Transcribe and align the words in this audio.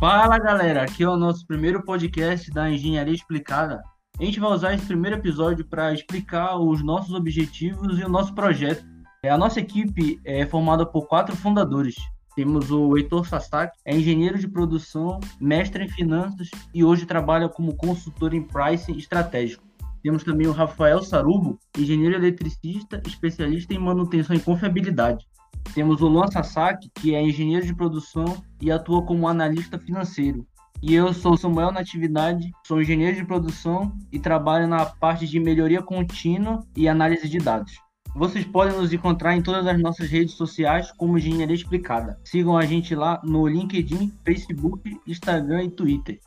Fala 0.00 0.38
galera, 0.38 0.82
aqui 0.82 1.02
é 1.02 1.08
o 1.10 1.14
nosso 1.14 1.46
primeiro 1.46 1.82
podcast 1.82 2.50
da 2.50 2.70
Engenharia 2.70 3.12
Explicada. 3.12 3.82
A 4.18 4.24
gente 4.24 4.40
vai 4.40 4.50
usar 4.50 4.72
esse 4.72 4.86
primeiro 4.86 5.18
episódio 5.18 5.62
para 5.62 5.92
explicar 5.92 6.56
os 6.56 6.82
nossos 6.82 7.12
objetivos 7.12 7.98
e 7.98 8.02
o 8.02 8.08
nosso 8.08 8.34
projeto. 8.34 8.82
A 9.22 9.36
nossa 9.36 9.60
equipe 9.60 10.18
é 10.24 10.46
formada 10.46 10.86
por 10.86 11.06
quatro 11.06 11.36
fundadores. 11.36 11.96
Temos 12.34 12.70
o 12.70 12.96
Heitor 12.96 13.28
Sasaki, 13.28 13.76
é 13.84 13.94
engenheiro 13.94 14.38
de 14.38 14.48
produção, 14.48 15.20
mestre 15.38 15.84
em 15.84 15.88
finanças 15.90 16.48
e 16.72 16.82
hoje 16.82 17.04
trabalha 17.04 17.46
como 17.50 17.76
consultor 17.76 18.32
em 18.32 18.40
pricing 18.40 18.96
estratégico. 18.96 19.68
Temos 20.02 20.24
também 20.24 20.46
o 20.46 20.52
Rafael 20.52 21.02
Sarubo, 21.02 21.58
engenheiro 21.76 22.14
eletricista, 22.14 23.02
especialista 23.06 23.74
em 23.74 23.78
manutenção 23.78 24.34
e 24.34 24.40
confiabilidade. 24.40 25.26
Temos 25.74 26.00
o 26.00 26.08
Luan 26.08 26.26
Sasaki, 26.30 26.90
que 26.94 27.14
é 27.14 27.22
engenheiro 27.22 27.64
de 27.64 27.74
produção 27.74 28.42
e 28.60 28.70
atua 28.70 29.02
como 29.02 29.28
analista 29.28 29.78
financeiro. 29.78 30.46
E 30.82 30.94
eu 30.94 31.12
sou 31.12 31.36
Samuel 31.36 31.72
Natividade, 31.72 32.50
sou 32.66 32.80
engenheiro 32.80 33.14
de 33.14 33.24
produção 33.24 33.92
e 34.10 34.18
trabalho 34.18 34.66
na 34.66 34.86
parte 34.86 35.26
de 35.26 35.38
melhoria 35.38 35.82
contínua 35.82 36.64
e 36.74 36.88
análise 36.88 37.28
de 37.28 37.38
dados. 37.38 37.72
Vocês 38.16 38.44
podem 38.44 38.76
nos 38.76 38.92
encontrar 38.92 39.36
em 39.36 39.42
todas 39.42 39.66
as 39.66 39.80
nossas 39.80 40.08
redes 40.08 40.34
sociais 40.34 40.90
como 40.92 41.16
Engenharia 41.16 41.54
Explicada. 41.54 42.18
Sigam 42.24 42.56
a 42.56 42.64
gente 42.64 42.94
lá 42.94 43.20
no 43.22 43.46
LinkedIn, 43.46 44.12
Facebook, 44.24 44.98
Instagram 45.06 45.64
e 45.64 45.70
Twitter. 45.70 46.18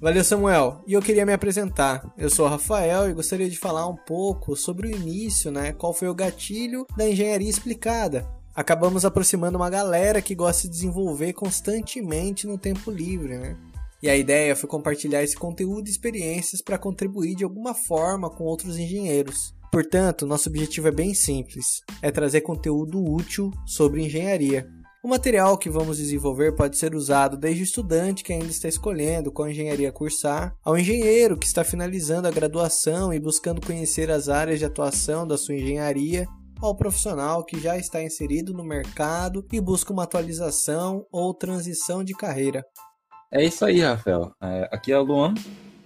Valeu, 0.00 0.22
Samuel. 0.22 0.80
E 0.86 0.92
eu 0.92 1.02
queria 1.02 1.26
me 1.26 1.32
apresentar. 1.32 2.00
Eu 2.16 2.30
sou 2.30 2.46
o 2.46 2.48
Rafael 2.48 3.10
e 3.10 3.14
gostaria 3.14 3.50
de 3.50 3.58
falar 3.58 3.88
um 3.88 3.96
pouco 3.96 4.54
sobre 4.54 4.86
o 4.86 4.96
início, 4.96 5.50
né? 5.50 5.72
Qual 5.72 5.92
foi 5.92 6.08
o 6.08 6.14
gatilho 6.14 6.86
da 6.96 7.08
engenharia 7.08 7.50
explicada? 7.50 8.24
Acabamos 8.58 9.04
aproximando 9.04 9.56
uma 9.56 9.70
galera 9.70 10.20
que 10.20 10.34
gosta 10.34 10.62
de 10.62 10.74
desenvolver 10.74 11.32
constantemente 11.32 12.44
no 12.44 12.58
tempo 12.58 12.90
livre, 12.90 13.38
né? 13.38 13.56
E 14.02 14.10
a 14.10 14.16
ideia 14.16 14.56
foi 14.56 14.68
compartilhar 14.68 15.22
esse 15.22 15.36
conteúdo 15.36 15.86
e 15.86 15.90
experiências 15.92 16.60
para 16.60 16.76
contribuir 16.76 17.36
de 17.36 17.44
alguma 17.44 17.72
forma 17.72 18.28
com 18.28 18.42
outros 18.42 18.76
engenheiros. 18.76 19.54
Portanto, 19.70 20.26
nosso 20.26 20.48
objetivo 20.48 20.88
é 20.88 20.90
bem 20.90 21.14
simples: 21.14 21.84
é 22.02 22.10
trazer 22.10 22.40
conteúdo 22.40 23.00
útil 23.00 23.52
sobre 23.64 24.04
engenharia. 24.04 24.68
O 25.04 25.08
material 25.08 25.56
que 25.56 25.70
vamos 25.70 25.98
desenvolver 25.98 26.56
pode 26.56 26.76
ser 26.76 26.96
usado 26.96 27.36
desde 27.36 27.62
o 27.62 27.64
estudante 27.64 28.24
que 28.24 28.32
ainda 28.32 28.46
está 28.46 28.66
escolhendo 28.66 29.30
qual 29.30 29.48
engenharia 29.48 29.92
cursar, 29.92 30.56
ao 30.64 30.76
engenheiro 30.76 31.38
que 31.38 31.46
está 31.46 31.62
finalizando 31.62 32.26
a 32.26 32.32
graduação 32.32 33.14
e 33.14 33.20
buscando 33.20 33.64
conhecer 33.64 34.10
as 34.10 34.28
áreas 34.28 34.58
de 34.58 34.64
atuação 34.64 35.24
da 35.24 35.38
sua 35.38 35.54
engenharia, 35.54 36.26
ao 36.60 36.74
profissional 36.74 37.44
que 37.44 37.58
já 37.60 37.76
está 37.76 38.02
inserido 38.02 38.52
no 38.52 38.64
mercado 38.64 39.44
e 39.52 39.60
busca 39.60 39.92
uma 39.92 40.04
atualização 40.04 41.06
ou 41.10 41.32
transição 41.34 42.02
de 42.02 42.14
carreira. 42.14 42.64
É 43.30 43.44
isso 43.44 43.64
aí, 43.64 43.80
Rafael. 43.80 44.32
É, 44.40 44.68
aqui 44.72 44.90
é 44.90 44.98
o 44.98 45.02
Luan, 45.02 45.34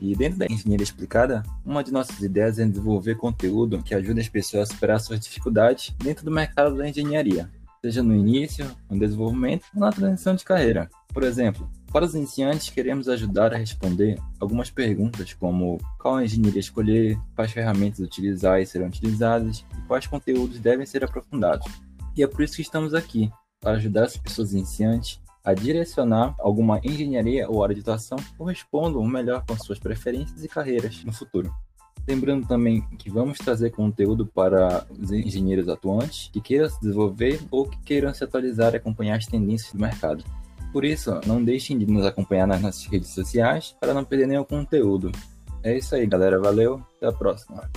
e 0.00 0.14
dentro 0.14 0.38
da 0.38 0.46
engenharia 0.46 0.84
explicada, 0.84 1.42
uma 1.64 1.84
de 1.84 1.92
nossas 1.92 2.20
ideias 2.20 2.58
é 2.58 2.64
desenvolver 2.64 3.16
conteúdo 3.16 3.82
que 3.82 3.94
ajude 3.94 4.20
as 4.20 4.28
pessoas 4.28 4.70
a 4.70 4.72
superar 4.72 5.00
suas 5.00 5.20
dificuldades 5.20 5.94
dentro 5.98 6.24
do 6.24 6.30
mercado 6.30 6.76
da 6.76 6.88
engenharia, 6.88 7.50
seja 7.82 8.02
no 8.02 8.14
início, 8.14 8.66
no 8.88 8.98
desenvolvimento 8.98 9.66
ou 9.74 9.80
na 9.80 9.92
transição 9.92 10.34
de 10.34 10.44
carreira. 10.44 10.88
Por 11.12 11.22
exemplo, 11.22 11.68
para 11.92 12.04
os 12.04 12.14
iniciantes, 12.14 12.70
queremos 12.70 13.08
ajudar 13.08 13.52
a 13.52 13.58
responder 13.58 14.18
algumas 14.38 14.70
perguntas 14.70 15.34
como 15.34 15.78
qual 15.98 16.22
engenharia 16.22 16.60
escolher, 16.60 17.18
quais 17.34 17.52
ferramentas 17.52 18.00
utilizar 18.00 18.60
e 18.60 18.66
serão 18.66 18.86
utilizadas 18.86 19.64
quais 19.90 20.06
conteúdos 20.06 20.60
devem 20.60 20.86
ser 20.86 21.02
aprofundados. 21.02 21.66
E 22.16 22.22
é 22.22 22.26
por 22.28 22.44
isso 22.44 22.54
que 22.54 22.62
estamos 22.62 22.94
aqui, 22.94 23.28
para 23.60 23.72
ajudar 23.72 24.04
as 24.04 24.16
pessoas 24.16 24.52
iniciantes 24.52 25.20
a 25.44 25.52
direcionar 25.52 26.32
alguma 26.38 26.78
engenharia 26.84 27.50
ou 27.50 27.64
área 27.64 27.74
de 27.74 27.80
atuação 27.80 28.16
correspondam 28.38 29.04
melhor 29.04 29.44
com 29.44 29.58
suas 29.58 29.80
preferências 29.80 30.44
e 30.44 30.48
carreiras 30.48 31.02
no 31.02 31.12
futuro. 31.12 31.52
Lembrando 32.06 32.46
também 32.46 32.82
que 32.98 33.10
vamos 33.10 33.38
trazer 33.38 33.70
conteúdo 33.70 34.24
para 34.24 34.86
os 34.96 35.10
engenheiros 35.10 35.68
atuantes 35.68 36.30
que 36.32 36.40
queiram 36.40 36.70
se 36.70 36.80
desenvolver 36.80 37.40
ou 37.50 37.68
que 37.68 37.82
queiram 37.82 38.14
se 38.14 38.22
atualizar 38.22 38.74
e 38.74 38.76
acompanhar 38.76 39.16
as 39.16 39.26
tendências 39.26 39.72
do 39.72 39.80
mercado. 39.80 40.22
Por 40.72 40.84
isso, 40.84 41.20
não 41.26 41.42
deixem 41.42 41.76
de 41.76 41.84
nos 41.84 42.06
acompanhar 42.06 42.46
nas 42.46 42.62
nossas 42.62 42.86
redes 42.86 43.10
sociais 43.10 43.74
para 43.80 43.92
não 43.92 44.04
perder 44.04 44.28
nenhum 44.28 44.44
conteúdo. 44.44 45.10
É 45.64 45.76
isso 45.76 45.96
aí, 45.96 46.06
galera. 46.06 46.38
Valeu, 46.38 46.80
até 46.96 47.08
a 47.08 47.12
próxima. 47.12 47.68